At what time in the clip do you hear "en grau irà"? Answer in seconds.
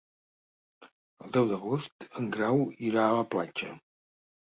2.09-3.07